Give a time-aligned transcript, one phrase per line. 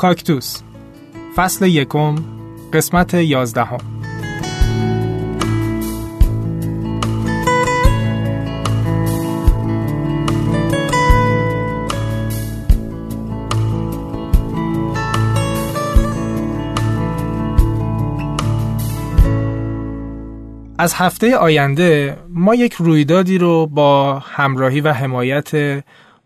[0.00, 0.62] کاکتوس.
[1.36, 2.14] فصل یکم
[2.72, 3.78] قسمت یازدهم.
[20.78, 25.82] از هفته آینده ما یک رویدادی رو با همراهی و حمایت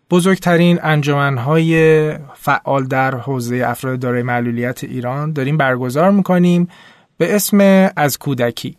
[0.09, 6.67] بزرگترین انجمنهای فعال در حوزه افراد دارای معلولیت ایران داریم برگزار می‌کنیم
[7.17, 8.77] به اسم از کودکی.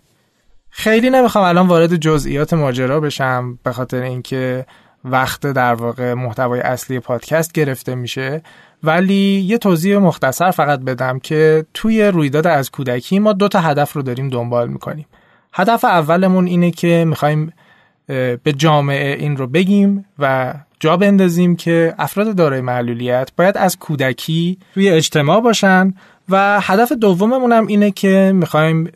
[0.71, 4.67] خیلی نمی‌خوام الان وارد جزئیات ماجرا بشم به خاطر اینکه
[5.05, 8.43] وقت در واقع محتوای اصلی پادکست گرفته میشه
[8.83, 13.93] ولی یه توضیح مختصر فقط بدم که توی رویداد از کودکی ما دو تا هدف
[13.93, 15.07] رو داریم دنبال می‌کنیم.
[15.53, 17.53] هدف اولمون اینه که می‌خوایم
[18.07, 24.59] به جامعه این رو بگیم و جا بندازیم که افراد دارای معلولیت باید از کودکی
[24.75, 25.95] توی اجتماع باشن
[26.29, 28.91] و هدف دوممون هم اینه که می‌خوایم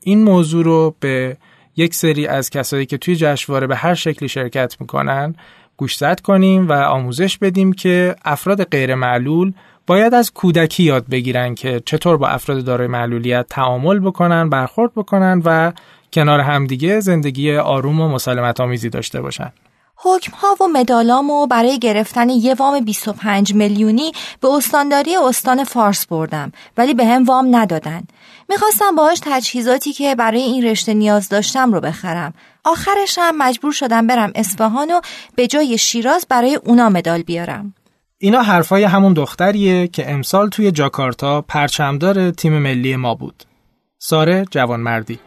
[0.00, 1.36] این موضوع رو به
[1.76, 5.34] یک سری از کسایی که توی جشنواره به هر شکلی شرکت می‌کنن
[5.76, 9.52] گوشزد کنیم و آموزش بدیم که افراد غیر معلول
[9.86, 15.42] باید از کودکی یاد بگیرن که چطور با افراد دارای معلولیت تعامل بکنن برخورد بکنن
[15.44, 15.72] و
[16.16, 19.52] کنار همدیگه زندگی آروم و مسالمت آمیزی داشته باشن
[19.96, 26.52] حکم ها و مدالامو برای گرفتن یه وام 25 میلیونی به استانداری استان فارس بردم
[26.76, 28.02] ولی به هم وام ندادن.
[28.48, 32.34] می‌خواستم باهاش تجهیزاتی که برای این رشته نیاز داشتم رو بخرم.
[32.64, 35.00] آخرشم مجبور شدم برم اصفهان و
[35.36, 37.74] به جای شیراز برای اونا مدال بیارم.
[38.18, 43.44] اینا حرفای همون دختریه که امسال توی جاکارتا پرچمدار تیم ملی ما بود.
[43.98, 45.18] ساره جوانمردی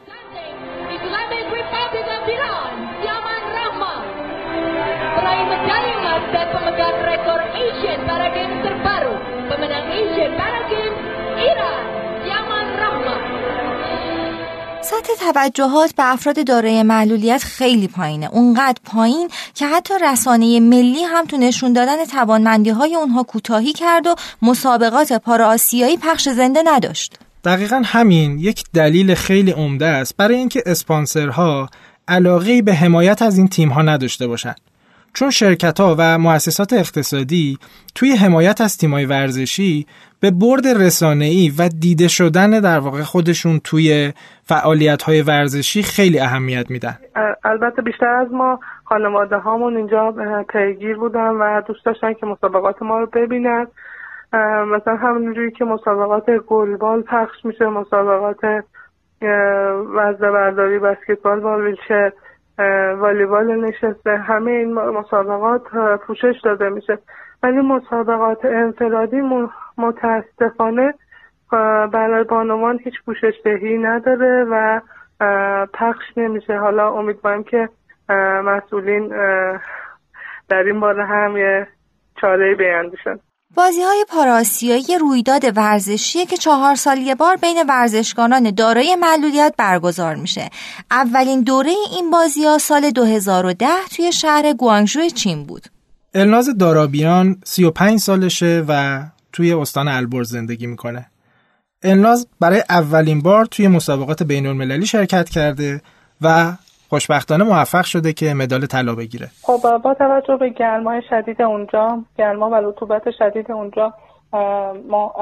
[15.20, 18.30] توجهات به افراد دارای معلولیت خیلی پایینه.
[18.32, 24.08] اونقدر پایین که حتی رسانه ملی هم تو نشون دادن توانمندی های اونها کوتاهی کرد
[24.08, 27.20] و مسابقات پارا آسیایی پخش زنده نداشت.
[27.44, 31.70] دقیقا همین یک دلیل خیلی عمده است برای اینکه اسپانسرها
[32.08, 34.69] علاقه به حمایت از این تیم ها نداشته باشند.
[35.14, 37.58] چون شرکت ها و مؤسسات اقتصادی
[37.96, 39.86] توی حمایت از تیمای ورزشی
[40.22, 46.72] به برد رسانه‌ای و دیده شدن در واقع خودشون توی فعالیت های ورزشی خیلی اهمیت
[46.72, 46.98] میدن.
[47.44, 50.16] البته بیشتر از ما خانواده هامون اینجا
[50.50, 53.68] پیگیر بودن و دوست داشتن که مسابقات ما رو ببینن.
[54.74, 58.64] مثلا همونجوری که مسابقات گلبال پخش میشه مسابقات
[59.96, 62.12] وزده برداری بسکتبال با ویلچر
[62.98, 64.18] والیبال نشسته.
[64.18, 65.64] همه این مسابقات
[66.08, 66.98] پوشش داده میشه.
[67.44, 69.22] ولی مسابقات انفرادی
[69.78, 70.94] متاسفانه
[71.92, 74.82] برای بانوان هیچ پوشش دهی نداره و
[75.74, 76.58] پخش نمیشه.
[76.58, 77.70] حالا امیدوارم که
[78.44, 79.08] مسئولین
[80.50, 81.68] در این باره هم یه
[82.22, 83.20] چاره بیندیشن
[83.56, 90.16] بازی های پاراسیایی رویداد ورزشیه که چهار سال یه بار بین ورزشکاران دارای معلولیت برگزار
[90.16, 90.50] میشه.
[90.92, 95.68] اولین دوره این بازی ها سال 2010 توی شهر گوانگژو چین بود.
[96.14, 101.06] الناز دارابیان 35 سالشه و توی استان البرز زندگی می‌کنه.
[101.84, 105.82] الناز برای اولین بار توی مسابقات بین المللی شرکت کرده
[106.22, 106.54] و
[106.90, 109.28] خوشبختانه موفق شده که مدال طلا بگیره.
[109.44, 113.94] خب با توجه به گرمای شدید اونجا گرما و رطوبت شدید اونجا
[114.90, 115.14] ما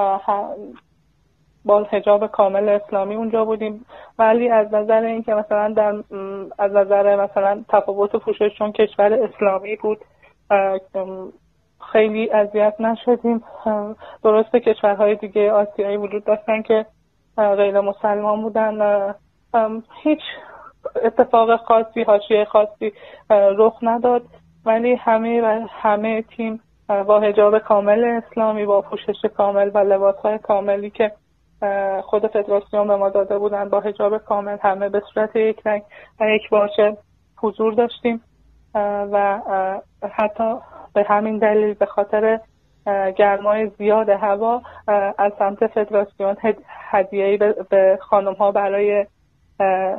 [1.66, 3.86] با حجاب کامل اسلامی اونجا بودیم.
[4.20, 5.94] ولی از نظر اینکه مثلا در
[6.60, 9.98] از نظر مثلا تفاوت پوشش چون کشور اسلامی بود
[11.92, 13.44] خیلی اذیت نشدیم.
[14.24, 16.86] درسته کشورهای دیگه آسیایی وجود داشتن که
[17.38, 18.78] غیر مسلمان بودن.
[20.04, 20.20] هیچ
[21.04, 22.94] اتفاق خاصی حاشیه خاصی
[23.30, 24.22] رخ نداد.
[24.66, 26.62] ولی همه و همه تیم
[27.08, 31.12] با هجاب کامل اسلامی با پوشش کامل و لباس های کاملی که
[32.02, 35.84] خود فدراسیون به ما داده بودن با هجاب کامل همه به صورت یک رنگ
[36.20, 36.98] و یک باشه
[37.42, 38.22] حضور داشتیم.
[39.12, 39.42] و
[40.12, 40.56] حتی
[40.94, 42.40] به همین دلیل به خاطر
[43.16, 44.62] گرمای زیاد هوا
[45.18, 46.38] از سمت فدراسیون
[46.92, 47.38] هدیه‌ای
[47.70, 49.06] به خانم ها برای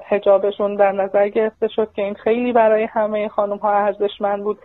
[0.08, 4.58] هجابشون در نظر گرفته شد که این خیلی برای همه خانم ها ارزشمند بود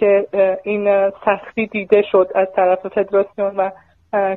[0.00, 0.26] که
[0.64, 3.70] این سختی دیده شد از طرف فدراسیون و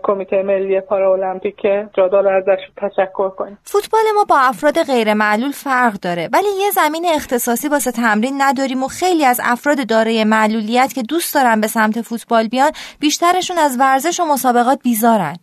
[0.04, 3.58] کمیته ملی پارالمپیک که جادار ازش تشکر کنیم.
[3.64, 8.84] فوتبال ما با افراد غیر معلول فرق داره ولی یه زمین اختصاصی واسه تمرین نداریم
[8.84, 13.78] و خیلی از افراد دارای معلولیت که دوست دارن به سمت فوتبال بیان بیشترشون از
[13.80, 15.36] ورزش و مسابقات بیزارن.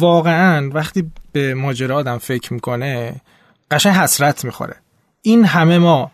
[0.00, 3.14] واقعا وقتی به ماجرا آدم فکر می‌کنه
[3.70, 4.76] قشنگ حسرت می‌خوره.
[5.22, 6.10] این همه ما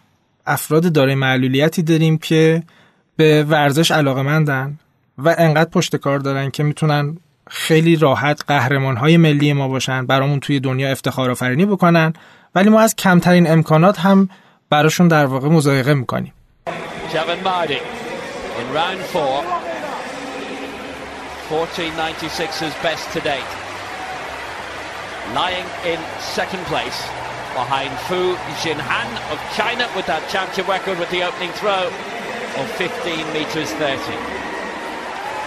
[0.47, 2.63] افراد دارای معلولیتی داریم که
[3.17, 4.79] به ورزش علاقه مندن
[5.19, 7.17] و انقدر پشت کار دارن که می‌تونن
[7.51, 12.13] خیلی راحت قهرمان های ملی ما باشن برامون توی دنیا افتخار آفرینی بکنن.
[12.55, 14.29] ولی ما از کمترین امکانات هم
[14.71, 16.33] براشون در واقع مزایقه می‌کنیم.
[18.61, 19.45] In round four.
[21.51, 23.60] 1496's best to date.
[25.35, 27.01] Lying in second place
[27.55, 31.87] behind Fu Jinhan of China with that championship record with the opening throw
[32.57, 34.41] of 15 meters 30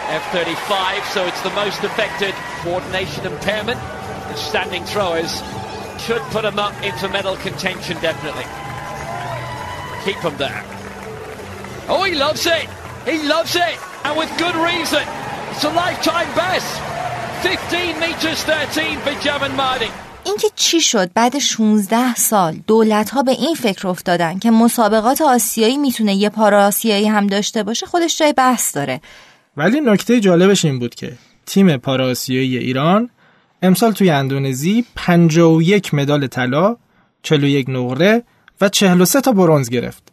[0.03, 3.79] F-35, so it's the most affected coordination impairment.
[3.79, 5.41] The standing throwers
[5.97, 8.43] should put them up into medal contention, definitely.
[10.03, 10.61] Keep them there.
[11.87, 12.67] Oh, he loves it!
[13.05, 13.79] He loves it!
[14.03, 15.03] And with good reason.
[15.51, 16.92] It's a lifetime best.
[20.25, 25.77] اینکه چی شد؟ بعد 16 سال دولت ها به این فکر افتادن که مسابقات آسیایی
[25.77, 29.01] می‌تونه یه پارا آسیایی هم داشته باشه خودش جای بحث داره.
[29.57, 31.13] ولی نکته جالبش این بود که
[31.45, 33.09] تیم پاراسیایی ایران
[33.61, 36.77] امسال توی اندونزی 51 مدال طلا،
[37.23, 38.23] 41 نقره
[38.61, 40.03] و 43 تا برونز گرفت.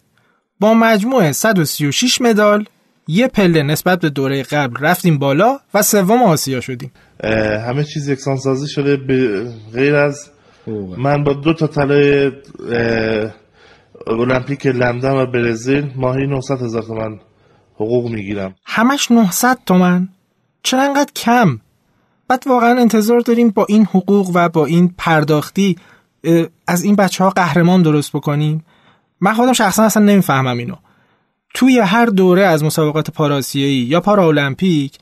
[0.61, 2.65] با مجموع 136 مدال
[3.13, 6.93] یه پله نسبت به دوره قبل رفتیم بالا و سوم آسیا شدیم.
[7.67, 10.31] همه چیز یکسان سازی شده به غیر از
[10.99, 12.33] من با دو تا طلای
[14.07, 17.19] المپیک لندن و برزیل ماهی 900 هزار تومن
[17.75, 18.55] حقوق می‌گیرم.
[18.65, 20.09] همش 900 تومن؟
[20.63, 21.61] چرا انقدر کم؟
[22.29, 25.77] بعد واقعا انتظار داریم با این حقوق و با این پرداختی
[26.67, 28.65] از این بچه ها قهرمان درست بکنیم؟
[29.21, 30.75] من خودم شخصا اصلا نمی‌فهمم اینو.
[31.55, 34.99] توی هر دوره از مسابقات پاراسیایی یا پارا المپیک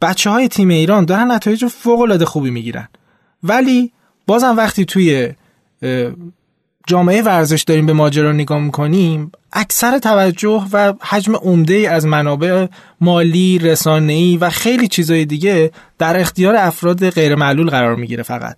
[0.00, 2.88] بچه های تیم ایران دارن نتایج فوق العاده خوبی می‌گیرن
[3.42, 3.92] ولی
[4.26, 5.32] بازم وقتی توی
[6.86, 12.66] جامعه ورزش داریم به ماجرا نگاه می‌کنیم اکثر توجه و حجم عمده از منابع
[13.00, 18.56] مالی، رسانه‌ای و خیلی چیزای دیگه در اختیار افراد غیر معلول قرار می‌گیره فقط.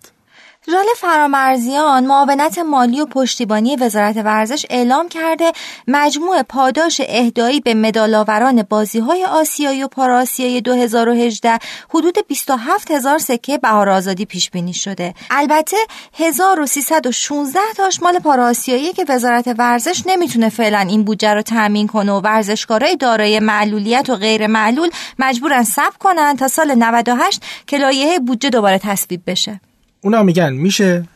[0.71, 5.53] ژال فرامرزیان معاونت مالی و پشتیبانی وزارت ورزش اعلام کرده
[5.89, 11.59] مجموع پاداش اهدایی به مدالآوران بازی های آسیایی و پاراسیایی 2018
[11.89, 15.77] حدود 27 هزار سکه بهار آزادی پیش بینی شده البته
[16.15, 22.21] 1316 تاش مال پاراسیایی که وزارت ورزش نمی‌تونه فعلا این بودجه رو تامین کنه و
[22.21, 28.51] ورزشکارای دارای معلولیت و غیر معلول مجبورن صبر کنن تا سال 98 که لایحه بودجه
[28.51, 29.61] دوباره تصویب بشه.
[30.05, 31.09] اونا میگن میشه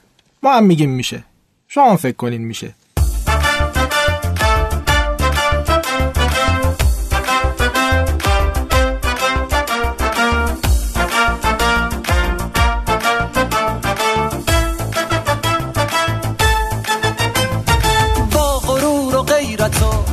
[0.42, 1.24] ما هم میگیم میشه.
[1.68, 2.74] شما هم فکر کنین میشه.
[18.32, 20.04] با غرور و غیرت و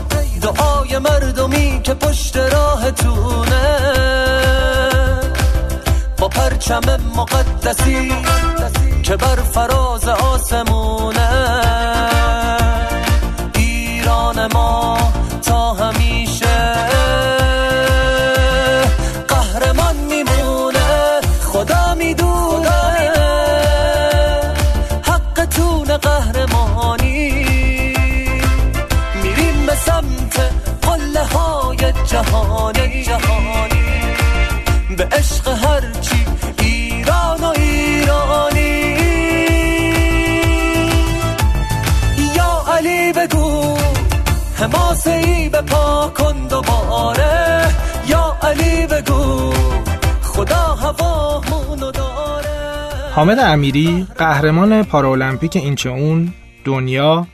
[0.41, 3.79] دعای مردمی که پشت راهتونه
[6.17, 6.81] با پرچم
[7.15, 8.11] مقدسی
[9.25, 11.29] بر فراز آسمونه.
[13.55, 14.97] ایران ما
[15.41, 16.73] تا همیشه
[19.27, 21.21] قهرمان میمونه.
[21.53, 23.11] خدا می‌دونه.
[25.03, 27.31] حقتون قهرمانی.
[29.23, 30.39] میریم به سمت
[30.81, 33.03] قله های جهانی.
[53.15, 56.33] حامد امیری قهرمان پارالمپیک اینچون
[56.65, 57.27] دنیا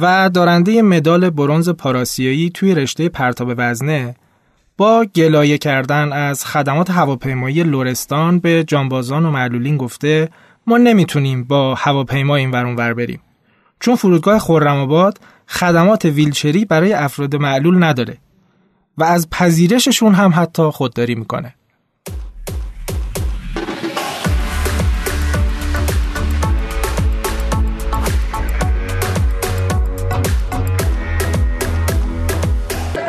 [0.00, 4.14] و دارنده مدال برنز پاراسیایی توی رشته پرتاب وزنه
[4.76, 10.28] با گلایه کردن از خدمات هواپیمایی لورستان به جانبازان و معلولین گفته
[10.66, 13.20] ما نمی‌تونیم با هواپیما این ورون ور بریم.
[13.80, 15.18] چون فرودگاه خرم‌آباد
[15.48, 18.18] خدمات ویلچری برای افراد معلول نداره
[18.98, 21.54] و از پذیرششون هم حتی خودداری می‌کنه.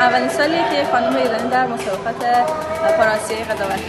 [0.01, 2.25] اولین سالی که خانم ایرانی در مسابقات
[2.97, 3.79] پاراسیای قضاوت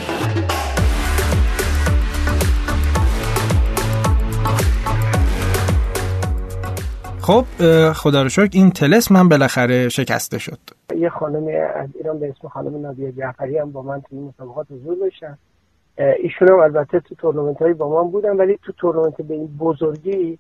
[7.21, 7.45] خب
[7.93, 10.59] خدا رو شکر این تلس من بالاخره شکسته شد.
[10.97, 14.97] یه خانم از ایران به اسم خانم نادیه جعفری هم با من توی مسابقات حضور
[15.01, 15.39] داشتن.
[15.97, 20.39] ایشون هم البته تو تورنمنت با من بودن ولی تو تورنمنت به این بزرگی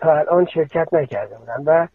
[0.00, 1.62] تا الان شرکت نکرده بودن.
[1.66, 1.86] و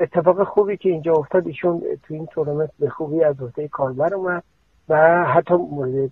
[0.00, 4.42] اتفاق خوبی که اینجا افتاد ایشون تو این تورنمنت به خوبی از عهده کاربر اومد
[4.88, 6.10] و حتی مورد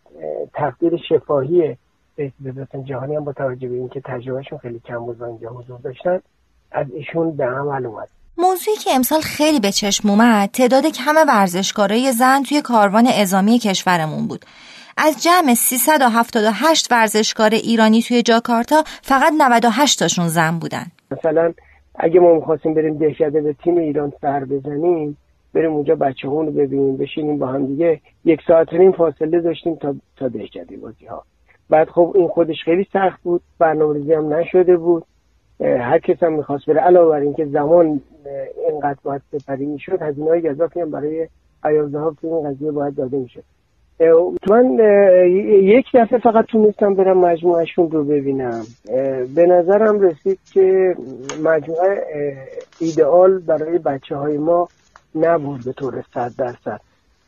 [0.54, 1.76] تقدیر شفاهی
[2.16, 6.20] به جهانی هم با توجه به اینکه تجربهشون خیلی کم بود و اینجا حضور داشتن
[6.72, 8.08] از ایشون به عمل اومد.
[8.38, 14.26] موضوعی که امسال خیلی به چشم اومد تعداد کم ورزشکارای زن توی کاروان ازامی کشورمون
[14.26, 14.44] بود.
[14.96, 20.86] از جمع 378 ورزشکار ایرانی توی جاکارتا فقط 98 تاشون زن بودن.
[21.10, 21.52] مثلا
[22.02, 25.16] اگه ما می‌خواستیم بریم دهشده به تیم ایران سر بزنیم
[25.54, 28.00] بریم اونجا بچه رو ببینیم بشینیم با هم دیگه.
[28.24, 31.24] یک ساعت نیم فاصله داشتیم تا تا دهشده بازی ها
[31.70, 35.04] بعد خب این خودش خیلی سخت بود برنامه‌ریزی هم نشده بود.
[35.60, 36.80] هر کس هم می‌خواست بره.
[36.80, 38.00] علاوه بر اینکه زمان
[38.68, 41.28] اینقدر باید سپری می‌شد هزینه های اضافی هم برای
[41.64, 43.44] ایازده ها این قضیه باید داده می‌شد.
[44.48, 44.78] من
[45.62, 48.62] یک دفعه فقط تونستم برم مجموعهشون رو ببینم.
[49.34, 50.96] به نظرم رسید که
[51.44, 52.06] مجموعه
[52.78, 54.68] ایدئال برای بچه های ما
[55.14, 56.80] نبود به طور صد درصد.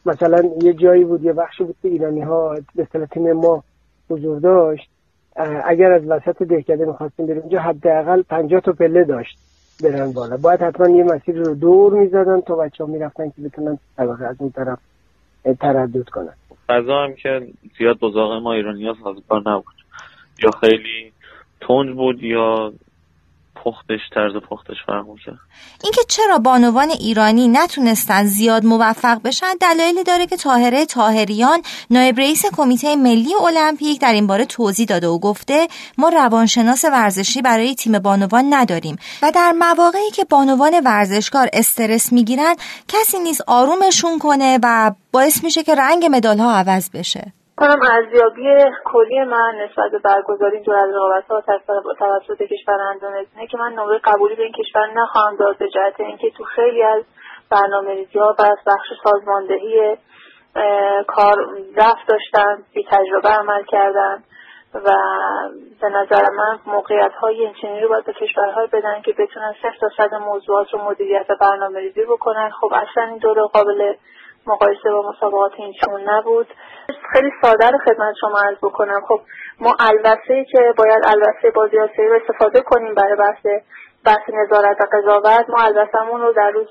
[0.06, 3.62] مثلا یه جایی بود یه بخشی بود که ایرانی ها به تیم ما
[4.10, 4.88] حضور داشت.
[5.64, 9.38] اگر از وسط دهکده می‌خواستیم بریم اونجا حداقل پنجاه تا پله داشت
[9.84, 10.36] برن بالا.
[10.36, 14.36] باید حتما یه مسیر رو دور می‌زدن تا بچه ها می‌رفتن که بتونن طبقه از
[14.38, 14.78] اون طرف
[15.60, 16.34] تردد کنن.
[16.72, 17.48] غذا هم که
[17.78, 19.74] زیاد با ما ایرانی ها سازگار نبود.
[20.42, 21.12] یا خیلی
[21.60, 22.72] تند بود یا
[23.54, 25.38] پختش طرز پختش فرق می‌کرد
[25.84, 32.46] اینکه چرا بانوان ایرانی نتونستن زیاد موفق بشن دلایلی داره که طاهره طاهریان نایب رئیس
[32.52, 35.68] کمیته ملی المپیک در این باره توضیح داده و گفته
[35.98, 38.96] ما روانشناس ورزشی برای تیم بانوان نداریم.
[39.22, 42.54] و در مواقعی که بانوان ورزشکار استرس می‌گیرن
[42.88, 47.32] کسی نیست آرومشون کنه و باعث میشه که رنگ مدال ها عوض بشه.
[47.56, 51.40] کنم ارزیابی کلی من نسبت به برگزاری دور از رقابت ها
[51.98, 56.30] توسط کشور اندونزی که من نمره قبولی به این کشور نخواهم داد به جهت اینکه
[56.30, 57.02] تو خیلی از
[57.50, 59.96] برنامه ریزی ها و از بخش سازماندهی
[61.06, 61.36] کار
[61.76, 64.22] رفت داشتن بی تجربه عمل کردن
[64.74, 64.96] و
[65.80, 69.88] به نظر من موقعیت های این رو باید به کشورهای بدن که بتونن صفر تا
[69.96, 72.50] صد موضوعات رو مدیریت برنامه ریزی بکنن.
[72.50, 73.94] خب اصلا این دوره قابل
[74.46, 76.46] مقایسه با مسابقات این چون نبود.
[77.12, 79.00] خیلی ساده رو خدمت شما عرض بکنم.
[79.08, 79.20] خب
[79.60, 83.46] ما البسه که باید البسه بازی رو استفاده کنیم برای بحث
[84.04, 85.50] بحث نظارت و قضاوت.
[85.50, 86.68] ما البسمون رو در روز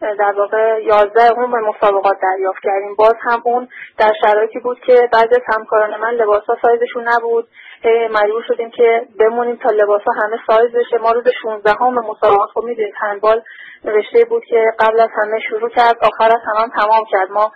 [0.00, 2.94] در واقع 11 اون به مسابقات دریافت کردیم.
[2.94, 7.48] باز هم اون در شرایطی بود که بعضی از همکاران من لباسا سایزشون نبود.
[7.88, 10.98] مجبور شدیم که بمونیم تا لباسا همه سایز بشه.
[10.98, 13.42] ما روز 16 هم مسابقات خب می‌دونید هندبال
[13.84, 17.30] رشته بود که قبل از همه شروع کرد آخر از هم تمام کرد.
[17.30, 17.52] ما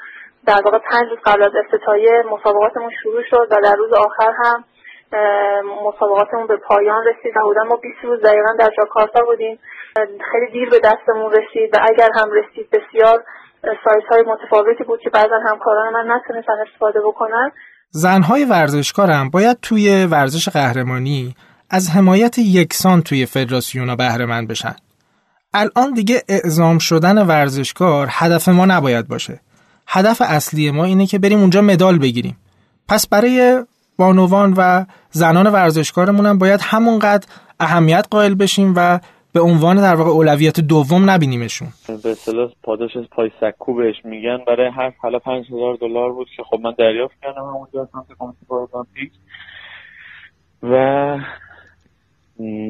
[0.46, 4.64] در واقع پنج روز قبل از افتتاحیه مسابقاتمون شروع شد و در روز آخر هم
[5.84, 9.58] مسابقاتمون به پایان رسید و ما 20 روز دقیقا در جاکارتا بودیم.
[10.32, 13.24] خیلی دیر به دستمون رسید و اگر هم رسید بسیار
[13.84, 17.52] سایت های متفاوتی بود که بعضا همکاران من نتونستن استفاده بکنن.
[17.90, 21.34] زنهای ورزشکارم باید توی ورزش قهرمانی
[21.70, 24.74] از حمایت یکسان توی فدراسیونا بهره مند بشن.
[25.54, 29.40] الان دیگه اعزام شدن ورزشکار هدف ما نباید باشه.
[29.86, 32.36] هدف اصلی ما اینه که بریم اونجا مدال بگیریم.
[32.88, 33.64] پس برای
[33.96, 37.26] بانوان و زنان ورزشکارمون هم باید همونقدر
[37.60, 39.00] اهمیت قائل بشیم و
[39.34, 41.68] به عنوان در واقع اولویت دوم نبینیمشون.
[42.02, 44.38] به اصطلاح پاداش پای سکو بهش میگن.
[44.46, 49.12] برای هر حالا 5000 دلار بود که خب من دریافت کردم اونجا سمت کمیته المپیک
[50.62, 51.18] و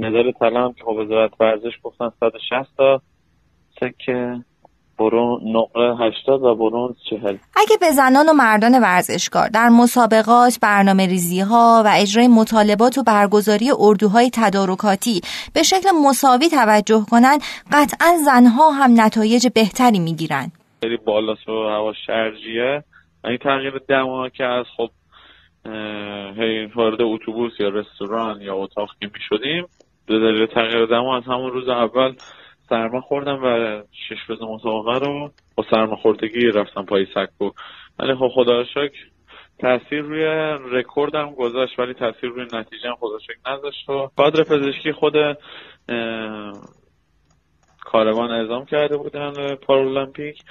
[0.01, 3.03] مدال طلا که خب وزارت ورزش گفتن 160 تا
[3.81, 4.45] سکه.
[4.99, 11.07] برون نقره 80 و برونز 40 اگه به زنان و مردان ورزشکار در مسابقات برنامه
[11.07, 15.21] ریزی ها و اجرای مطالبات و برگزاری اردوهای تدارکاتی
[15.55, 17.41] به شکل مساوی توجه کنند
[17.73, 20.53] قطعا زنها هم نتایج بهتری می‌گیرن.
[20.83, 22.85] خیلی بالاست و هوا شرجیه.
[23.25, 24.91] این تغییر دما که از خب
[26.37, 29.67] هی وارد اتوبوس یا رستوران یا اتاق که می شدیم
[30.07, 32.15] به دلیل تغییر دما از همون روز اول
[32.69, 37.51] سرما خوردم و شش روز مسابقه رو با سرما خوردگی رفتم پای سکو.
[37.99, 38.99] ولی خب خدا شکر
[39.59, 40.25] تاثیر روی
[40.71, 43.89] رکوردم گذاشت ولی تاثیر روی نتیجه هم خدا شکر نذاشت.
[43.89, 45.15] و کادر پزشکی خود
[47.85, 50.43] کاروان اعزام کرده بودن پارالمپیک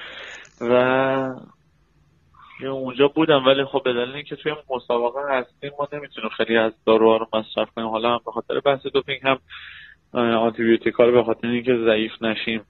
[0.62, 0.74] و
[2.62, 3.46] اونجا بودم.
[3.46, 7.70] ولی خب به دلیل اینکه توی مسابقه هستیم ما نمی‌تونیم خیلی از داروها رو مصرف
[7.76, 7.88] کنیم.
[7.88, 9.40] حالا هم به خاطر بحث دوپینگ هم
[10.14, 12.62] آنتیبیوتیکا رو به خاطر اینکه ضعیف نشیم.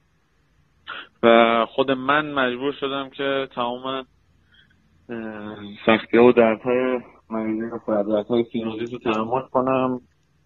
[1.23, 4.05] و خود من مجبور شدم که تمام
[5.85, 10.01] سختی ها و دردهای مریضی و دردهای سینوزیت رو تحمل کنم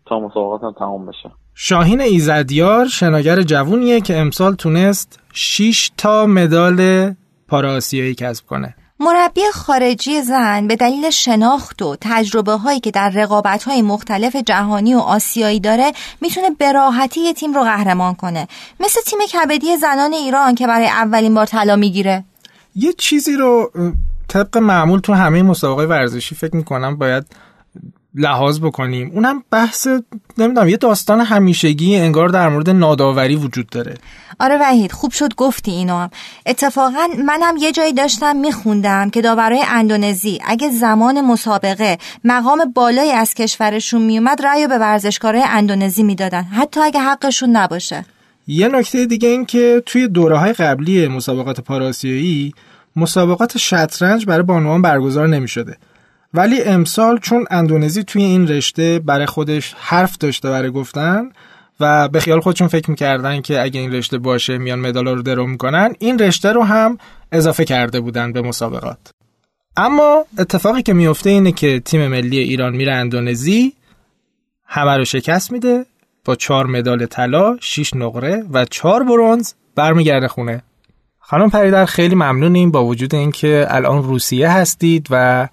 [0.06, 1.32] تا مسابقاتم تمام بشه.
[1.56, 7.12] شاهین ایزدیار شناگر جوونیه که امسال تونست 6 تا مدال
[7.48, 8.76] پاراسیایی کسب کنه.
[9.00, 14.96] مربی خارجی زن به دلیل شناخت و تجربه هایی که در رقابت های مختلف جهانی
[14.96, 18.48] و آسیایی داره می‌تونه به راحتی تیم رو قهرمان کنه.
[18.80, 22.24] مثل تیم کبدی زنان ایران که برای اولین بار طلا می‌گیره.
[22.76, 23.72] یه چیزی رو
[24.28, 27.26] طبق معمول تو همه مسابقه ورزشی فکر می‌کنم باید
[28.18, 29.12] لحاظ بکنیم.
[29.14, 29.88] اونم بحث
[30.38, 33.94] نمی‌دونم یه داستان همیشگی انگار در مورد ناداوری وجود داره.
[34.40, 35.98] آره وحید خوب شد گفتی اینو.
[35.98, 36.10] هم
[36.46, 43.34] اتفاقا منم یه جایی داشتم میخوندم که داورای اندونزی اگه زمان مسابقه مقام بالایی از
[43.34, 46.44] کشورشون میومد رأی به ورزشکارای اندونزی می‌دادن.
[46.44, 48.06] حتی اگه حقشون نباشه.
[48.48, 52.54] یه نکته دیگه این که توی دوره های قبلی مسابقات پاراسیایی
[52.96, 55.78] مسابقات شطرنج برای بانوان برگزار نمی شده
[56.34, 61.30] ولی امسال چون اندونزی توی این رشته برای خودش حرف داشته برای گفتن
[61.80, 65.48] و به خیال خودشون فکر می‌کردن که اگه این رشته باشه میان مدالا رو درو
[65.48, 66.98] می‌کنن این رشته رو هم
[67.32, 68.98] اضافه کرده بودن به مسابقات
[69.78, 73.74] اما اتفاقی که میفته اینه که تیم ملی ایران میره اندونزی
[74.66, 75.86] همه رو شکست میده
[76.26, 80.64] با چهار مدال طلا، 6 نقره و چهار برونز برمیگرده خونه.
[81.20, 85.48] خانم پریدر خیلی ممنونیم با وجود اینکه الان روسیه هستید و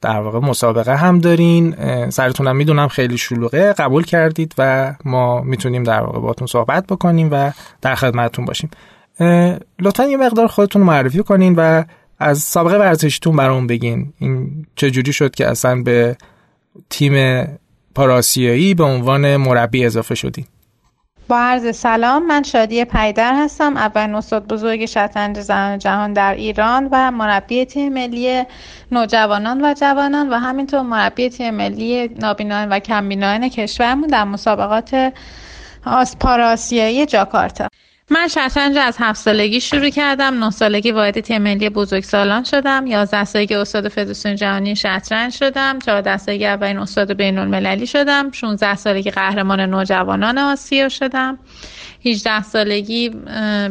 [0.00, 1.74] در واقع مسابقه هم دارین.
[2.10, 3.72] سرتونم می‌دونم خیلی شلوغه.
[3.72, 8.70] قبول کردید و ما می‌تونیم در واقع باتون صحبت بکنیم و در خدمتتون باشیم.
[9.80, 11.84] لطفا یه مقدار خودتون معرفی کنین و
[12.18, 14.12] از سابقه ورزشیتون برامون بگین.
[14.18, 16.16] این چجوری شد که اصلا به
[16.90, 17.44] تیم
[17.94, 20.44] پاراسیایی به عنوان مربی اضافه شدین؟
[21.28, 26.88] با عرض سلام من شادی پیدر هستم اولین استاد بزرگ شطرنج زنان جهان در ایران
[26.92, 28.44] و مربی تیم ملی
[28.92, 35.12] نوجوانان و جوانان و همینطور مربی تیم ملی نابینایان و کمبینایان کشورمون در مسابقات
[36.20, 37.68] پاراسیایی جاکارتا.
[38.10, 43.24] من شطرنج از هفت سالگی شروع کردم نه سالگی وارد تیم ملی بزرگسالان شدم یازده
[43.24, 49.10] سالگی استاد فدراسیون جهانی شطرنج شدم چهارده سالگی اولین استاد بین المللی شدم 16 سالگی
[49.10, 51.38] قهرمان نوجوانان آسیا شدم.
[52.04, 53.08] 18 سالگی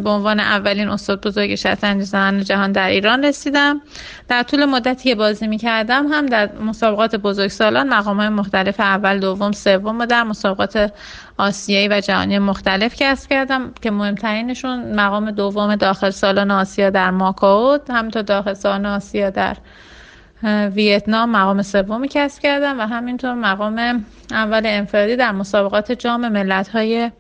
[0.04, 3.82] به عنوان اولین استاد بزرگ شطرنج زنان جهان در ایران رسیدم.
[4.28, 9.20] در طول مدتی که بازی می کردم هم در مسابقات بزرگسالان مقام های مختلف اول
[9.20, 10.92] دوم سوم و در مسابقات
[11.38, 17.80] آسیایی و جهانی مختلف کسب کردم که مهمترینشون مقام دوم داخل سالن آسیا در ماکائو
[17.90, 19.58] همینطور داخل سالن آسیا در
[20.76, 27.12] ویتنام مقام سومی کسب کردم و همینطور مقام اول انفرادی در مسابقات جام ملت های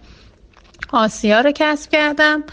[0.91, 2.43] آسیا رو کسب کردم.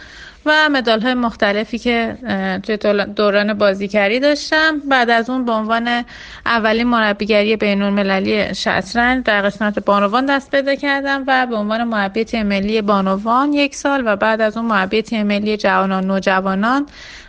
[0.46, 2.16] و مدال های مختلفی که
[2.62, 2.76] توی
[3.16, 4.78] دوران بازیگری داشتم.
[4.78, 6.04] بعد از اون به عنوان
[6.46, 12.24] اولین مربیگری بین المللی شطرنج در قسمت بانوان دست پیدا کردم و به عنوان مربی
[12.24, 16.86] تیم ملی بانوان یک سال و بعد از اون مربی تیم ملی جوانان نوجوانان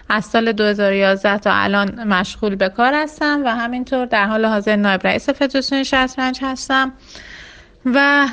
[0.09, 5.07] از سال 2011 تا الان مشغول به کار هستم و همینطور در حال حاضر نایب
[5.07, 6.93] رئیس فدراسیون شطرنج هستم.
[7.85, 8.27] و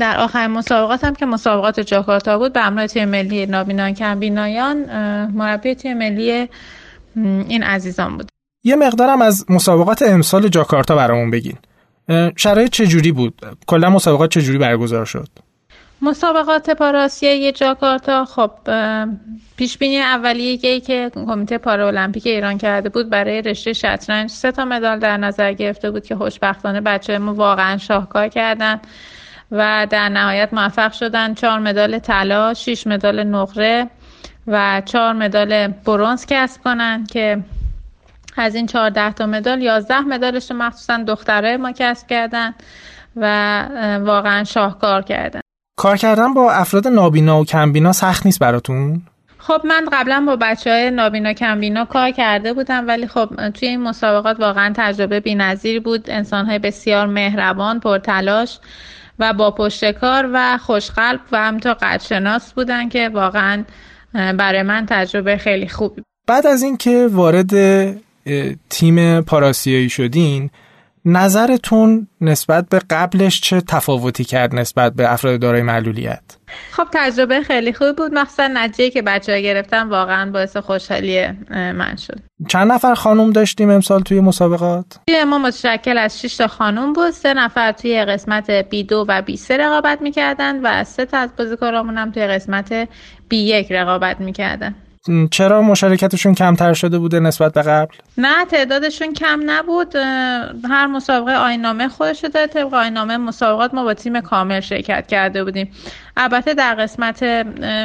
[0.00, 4.76] در آخر مسابقات هم که مسابقات جاکارتا بود به همراه تیم ملی نابینان کمبینایان
[5.30, 6.48] مربی تیم ملی
[7.48, 8.28] این عزیزان بود
[8.64, 11.56] یه مقدارم از مسابقات امسال جاکارتا برامون بگین
[12.36, 13.34] شرایط چجوری بود؟
[13.66, 15.28] کلا مسابقات چجوری برگزار شد؟
[16.02, 18.50] مسابقات پاراسیایی جاکارتا خب
[19.56, 24.98] پیش بینی اولیه که کمیته پارالمپیک ایران کرده بود برای رشته شطرنج سه تا مدال
[24.98, 28.80] در نظر گرفته بود که خوشبختانه بچه ما واقعا شاهکار کردن
[29.52, 31.34] و در نهایت موفق شدن.
[31.34, 33.90] چهار مدال طلا، شش مدال نقره
[34.46, 37.42] و چهار مدال برونز کسب کنن که
[38.36, 42.54] از این چهارده تا مدال یازده مدالش رو مخصوصا دخترای ما کسب کردن
[43.16, 43.62] و
[44.04, 45.41] واقعا شاهکار کردن.
[45.82, 49.02] کار کردن با افراد نابینا و کمبینا سخت نیست براتون؟
[49.38, 53.80] خب من قبلا با بچه های نابینا کمبینا کار کرده بودم ولی خب توی این
[53.80, 58.58] مسابقات واقعا تجربه بینظیر بود انسان های بسیار مهربان پرتلاش
[59.18, 63.64] و با پشتکار و خوشقلب و همینطور قدرشناس بودن که واقعا
[64.12, 67.52] برای من تجربه خیلی خوبی بعد از اینکه وارد
[68.70, 70.50] تیم پاراسیایی شدین
[71.04, 76.22] نظرتون نسبت به قبلش چه تفاوتی کرد نسبت به افراد دارای معلولیت؟
[76.70, 78.14] خب تجربه خیلی خوب بود.
[78.14, 82.18] مخصوصا نتیجه که بچه ها گرفتن واقعا باعث خوشحالی من شد.
[82.48, 87.10] چند نفر خانم داشتیم امسال توی مسابقات؟ توی ما متشکل از 6 تا خانم بود.
[87.10, 92.10] سه نفر توی قسمت B2 و B3 رقابت می‌کردن و سه تا از بازیکنامون هم
[92.10, 92.84] توی قسمت
[93.34, 94.74] B1 رقابت می‌کردن.
[95.30, 99.96] چرا مشارکتشون کمتر شده بوده نسبت به قبل؟ نه تعدادشون کم نبود.
[100.64, 105.72] هر مسابقه آینامه خودش داره طبق آینامه مسابقات ما با تیم کامل شرکت کرده بودیم.
[106.16, 107.22] البته در قسمت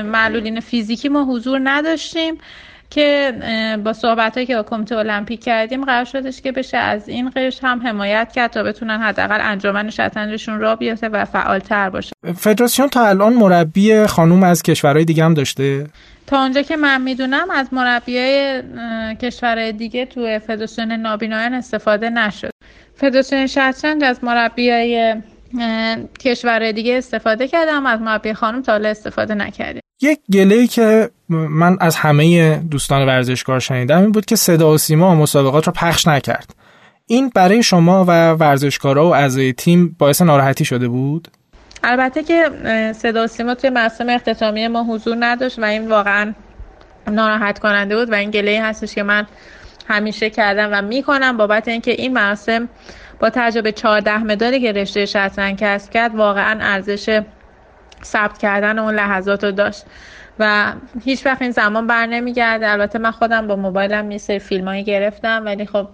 [0.06, 2.38] معلولین فیزیکی ما حضور نداشتیم.
[2.90, 3.34] که
[3.84, 7.60] با صحبت هایی که با کمیته المپیک کردیم قرار شدش که بشه از این قش
[7.64, 12.12] هم حمایت کرد تا بتونن حداقل انجمن شطرنجشون را بیفته و فعالتر باشه.
[12.36, 15.88] فدراسیون تا الان مربی خانوم از کشورهای دیگه هم داشته؟
[16.28, 18.64] تا اونجا که من می‌دونم از مربیای
[19.22, 22.52] کشورهای دیگه تو فدراسیون نابینایان استفاده نشد.
[22.96, 25.16] فدراسیون شطرنج از مربیای
[26.20, 29.82] کشورهای دیگه استفاده کردم از مربی خانم تا حالا استفاده نکردیم.
[30.02, 35.16] یک گله که من از همه دوستان ورزشکار شنیدم این بود که صدا و سیما
[35.16, 36.56] مسابقات رو پخش نکرد.
[37.06, 41.28] این برای شما و ورزشکارا و اعضای تیم باعث ناراحتی شده بود؟
[41.84, 42.50] البته که
[42.96, 46.34] صدا و سیما توی مراسم اختتامیه ما حضور نداشت و این واقعا
[47.08, 49.28] ناراحت کننده بود و این گله هستش که من
[49.88, 52.70] همیشه کردم و می‌کنم بابت اینکه این مراسم
[53.20, 57.22] با تجربه 14 مدالی که رشته شطرنج کسب کرد واقعا ارزش
[58.04, 59.86] ثبت کردن اون لحظات رو داشت
[60.40, 60.74] و
[61.04, 62.70] هیچ وقت این زمان بر نمیگرده.
[62.70, 65.88] البته من خودم با موبایلم یه سری فیلمایی گرفتم ولی خب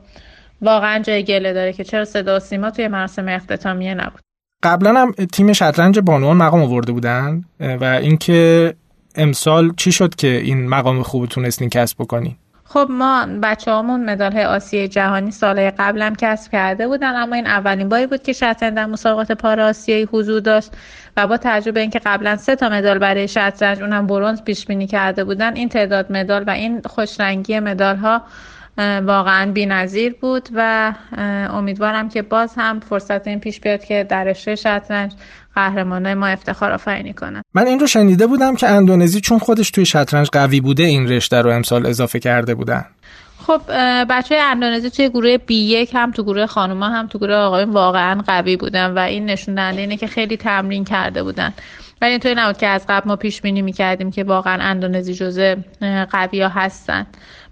[0.62, 4.22] واقعا جای گله داره که چرا صدا و سیما توی مراسم اختتامیه نبود.
[4.64, 8.74] قبلا هم تیم شطرنج بانوان مقام آورده بودن و اینکه
[9.16, 12.36] امسال چی شد که این مقام خوب تونستین کسب بکنین؟
[12.74, 17.90] خب ما بچه هامون مدال آسیای جهانی سال قبلم کسب کرده بودن اما این اولین
[17.90, 20.72] باری بود که شطرنج در مسابقات پارا آسیایی حضور داشت
[21.18, 25.24] و با تجربه اینکه قبلا سه تا مدال برای شطرنج اونم برونز پیش بینی کرده
[25.24, 28.22] بودن این تعداد مدال و این خوشرنگی مدال ها
[28.78, 30.94] واقعا بی‌نظیر بود و
[31.54, 35.14] امیدوارم که باز هم فرصت این پیش بیاد که در رشته شطرنج
[35.56, 37.42] قهرمانای ما افتخار آفرینی کنن.
[37.54, 41.42] من این رو شنیده بودم که اندونزی چون خودش توی شطرنج قوی بوده این رشته
[41.42, 42.86] رو امسال اضافه کرده بودن.
[43.48, 43.62] خب
[44.10, 48.22] بچه اندونزی توی گروه بی یک هم تو گروه خانوما هم تو گروه آقایون واقعا
[48.28, 51.54] قوی بودن و این نشون دهنده اینه که خیلی تمرین کرده بودن.
[52.04, 55.56] ولی اینطوری نبود که از قبل ما پیش بینی می‌کردیم که واقعا اندونزی جزء
[56.12, 57.06] قوی ها هستن.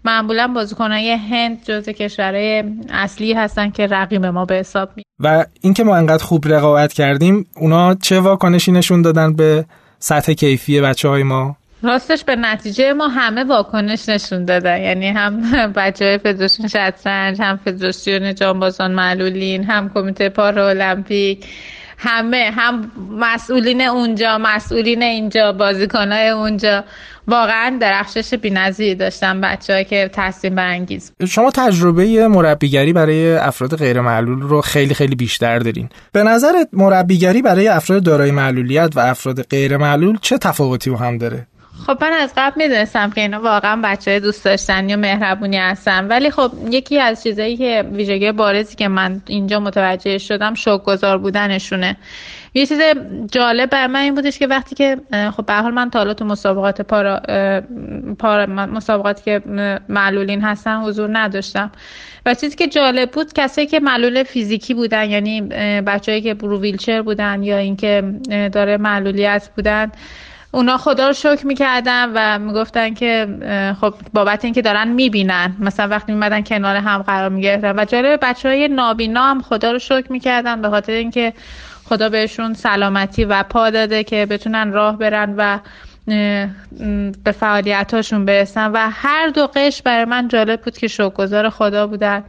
[0.05, 5.83] معمولا بازیکنهای هند جزء کشورهای اصلی هستن که رقیب ما به حساب می و اینکه
[5.83, 9.65] ما انقدر خوب رقابت کردیم اونا چه واکنشی نشون دادن به
[9.99, 14.81] سطح کیفی بچه های ما؟ راستش به نتیجه ما همه واکنش نشون دادن.
[14.81, 15.41] یعنی هم
[15.75, 21.45] بچه های فدراسیون شطرنج هم فدراسیون جانبازان معلولین هم کمیته پارا المپیک
[22.03, 26.83] همه هم مسئولین اونجا مسئولین اینجا بازیکنهای اونجا.
[27.27, 34.41] واقعا درخشش بی‌نظیری داشتن بچه‌ها که تحسین برانگیز شما تجربه مربیگری برای افراد غیر معلول
[34.41, 35.89] رو خیلی خیلی بیشتر دارین.
[36.11, 41.17] به نظر مربیگری برای افراد دارای معلولیت و افراد غیر معلول چه تفاوتی رو هم
[41.17, 41.47] داره؟
[41.87, 46.31] خب من از قبل می‌دونستم که اینا واقعا بچه دوست داشتنی و مهربونی هستن ولی
[46.31, 51.97] خب یکی از چیزایی که ویژگی بارزی که من اینجا متوجه شدم شوکگذار بودنشونه.
[52.53, 52.79] یه چیز
[53.31, 54.97] جالب بر من این بودش که وقتی که
[55.37, 57.21] خب به حال من تا تو مسابقات پارا,
[58.19, 59.41] پارا مسابقاتی که
[59.89, 61.71] معلولین هستن حضور نداشتم.
[62.25, 65.41] و چیزی که جالب بود کسایی که معلول فیزیکی بودن یعنی
[65.81, 68.03] بچههایی که برو ویلچر بودن یا اینکه
[68.51, 69.91] داره معلولیت بودن
[70.53, 73.27] اونا خدا رو شکر می‌کردن و می‌گفتن که
[73.81, 75.55] خب بابت اینکه دارن می‌بینن.
[75.59, 77.79] مثلا وقتی میمدن کنار هم قرار می‌گرفتن.
[77.79, 81.33] و جالب بچه های نابینا هم خدا رو شکر می‌کردن به خاطر اینکه
[81.83, 85.59] خدا بهشون سلامتی و پا داده که بتونن راه برن و
[87.23, 88.71] به فعالیتاشون برسن.
[88.71, 92.23] و هر دو قش برای من جالب بود که شکرگزار خدا بودن.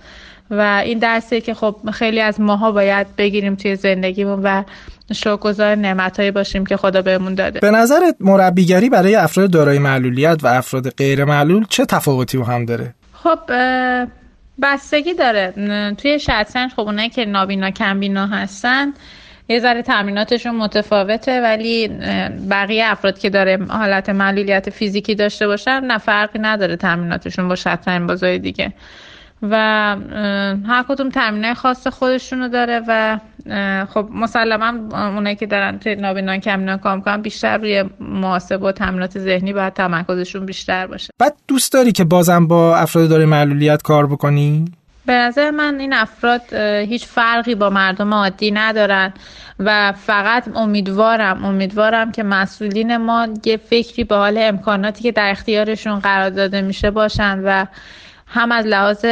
[0.53, 4.63] و این درسیه که خب خیلی از ماها باید بگیریم توی زندگیمون و
[5.13, 7.61] شکرگزار نعمتهایی باشیم که خدا بهمون داده.
[7.61, 12.65] به نظرت مربیگری برای افراد دارای معلولیت و افراد غیر معلول چه تفاوتی و هم
[12.65, 13.39] داره؟ خب
[14.63, 15.53] بستگی داره.
[15.99, 18.93] توی شطرنج خب اونایی که نابینا کمبینا هستن
[19.49, 21.89] یه ذره تمریناتشون متفاوته ولی
[22.51, 28.09] بقیه افراد که داره حالت معلولیت فیزیکی داشته باشن نه فرقی نداره تمریناتشون با شطرنج
[28.09, 28.73] بازای دیگه.
[29.43, 29.57] و
[30.67, 33.19] هر کدوم تمرینای خاص خودشونو داره و
[33.87, 39.19] خب مسلما اونایی که دارن توی نابینان کمینا کام کنن بیشتر روی محاسبه و تمرینات
[39.19, 41.11] ذهنی باید تمرکزشون بیشتر باشه.
[41.19, 44.65] بعد دوست داری که بازم با افراد داره معلولیت کار بکنی؟
[45.07, 46.53] به نظر من این افراد
[46.89, 49.13] هیچ فرقی با مردم عادی ندارن
[49.59, 55.99] و فقط امیدوارم امیدوارم که مسئولین ما یه فکری به حال امکاناتی که در اختیارشون
[55.99, 57.67] قرار داده میشه باشن و
[58.33, 59.05] هم از لحاظ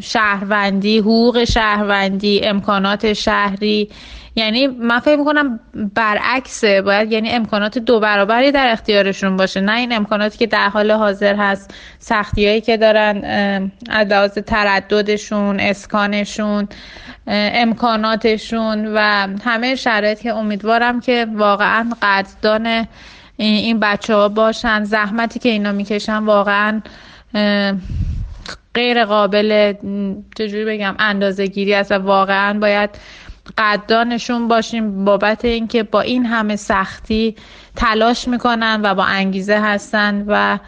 [0.00, 3.90] شهروندی حقوق شهروندی امکانات شهری
[4.36, 5.60] یعنی من فکر می‌کنم
[5.94, 6.82] برعکسه.
[6.82, 9.60] باید یعنی امکانات دو برابری در اختیارشون باشه.
[9.60, 13.24] نه این امکاناتی که در حال حاضر هست سختی هایی که دارن
[13.88, 16.68] از لحاظ ترددشون اسکانشون
[17.26, 22.86] امکاناتشون و همه شرایط که امیدوارم که واقعا قدردان
[23.36, 24.84] این بچه ها باشن.
[24.84, 26.80] زحمتی که اینا می‌کشن واقعا
[28.74, 29.74] غیر قابل
[30.36, 32.90] چجوری بگم اندازه گیری است و واقعا باید
[33.58, 37.36] قدردانشون باشیم بابت اینکه با این همه سختی
[37.76, 40.58] تلاش می‌کنن و با انگیزه هستن و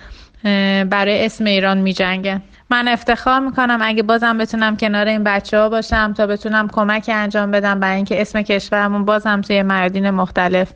[0.84, 2.42] برای اسم ایران میجنگن.
[2.70, 7.50] من افتخار می‌کنم اگه بازم بتونم کنار این بچه ها باشم تا بتونم کمک انجام
[7.50, 10.72] بدم برای اینکه اسم کشورمون بازم توی میادین مختلف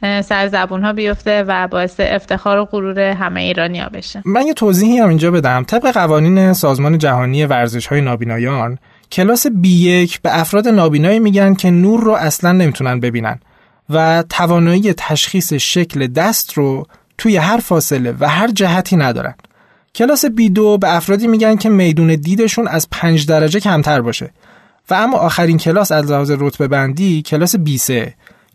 [0.00, 4.22] سر زبون ها بیفته و باعث افتخار و غرور همه ایرانی ها بشه.
[4.24, 5.64] من یه توضیحی هم اینجا بدم.
[5.64, 8.78] طبق قوانین سازمان جهانی ورزش های نابینایان
[9.12, 13.40] کلاس B1 به افراد نابینایی میگن که نور رو اصلا نمی‌تونن ببینن
[13.90, 16.86] و توانایی تشخیص شکل دست رو
[17.18, 19.34] توی هر فاصله و هر جهتی ندارن.
[19.94, 24.30] کلاس B2 به افرادی میگن که میدون دیدشون از 5 درجه کمتر باشه.
[24.90, 27.92] و اما آخرین کلاس از لحاظ رتبه بندی کلاس B3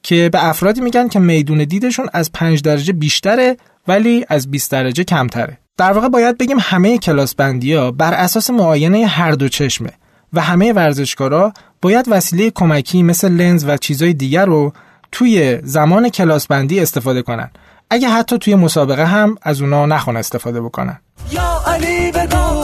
[0.03, 5.03] که به افرادی میگن که میدون دیدشون از 5 درجه بیشتره ولی از 20 درجه
[5.03, 5.57] کمتره.
[5.77, 9.89] در واقع باید بگیم همه کلاس بندی ها بر اساس معاینه هر دو چشمه
[10.33, 14.73] و همه ورزشکارا باید وسیله کمکی مثل لنز و چیزای دیگر رو
[15.11, 17.51] توی زمان کلاس بندی استفاده کنن.
[17.89, 20.99] اگه حتی توی مسابقه هم از اونا نخون استفاده بکنن.
[21.31, 22.63] یا علی بگو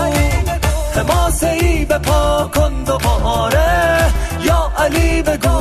[0.96, 3.98] حماسه به پا کن دوباره
[4.44, 5.60] یا علی بگو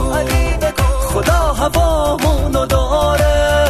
[1.08, 3.64] خدا هوامونو داره.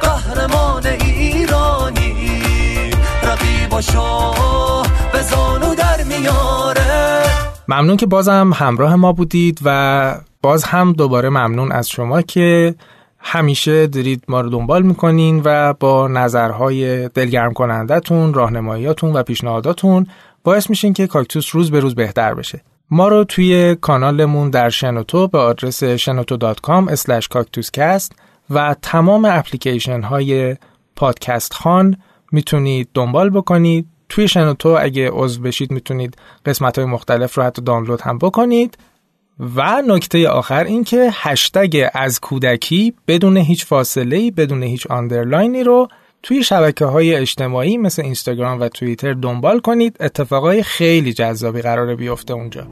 [0.00, 2.14] قهرمان ایرانی.
[3.22, 4.32] رقیب شو
[5.12, 7.22] به زانو در میاره.
[7.68, 12.74] ممنون که بازم همراه ما بودید و باز هم دوباره ممنون از شما که
[13.18, 20.06] همیشه دارید ما رو دنبال می‌کنین و با نظرهای دلگرم کنندتون، راهنماییاتون و پیشنهاداتون
[20.44, 22.60] باعث میشین که کاکتوس روز به روز بهتر بشه.
[22.90, 26.94] ما رو توی کانالمون در شنوتو به آدرس شنوتو.com
[27.34, 28.12] cactuscast
[28.50, 30.56] و تمام اپلیکیشن های
[30.96, 31.96] پادکست خان
[32.32, 33.86] می‌تونید دنبال بکنید.
[34.08, 38.78] توی شنوتو اگه عضو بشید می‌تونید قسمت های مختلف رو حتی دانلود هم بکنید.
[39.56, 45.88] و نکته آخر این که هشتگ از کودکی بدون هیچ فاصله بدون هیچ آندرلاینی رو
[46.22, 52.34] توی شبکه های اجتماعی مثل اینستاگرام و توییتر دنبال کنید اتفاقای خیلی جذابی قراره بیفته
[52.34, 52.66] اونجا.